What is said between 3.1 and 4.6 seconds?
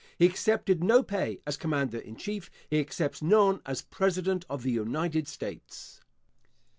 none as president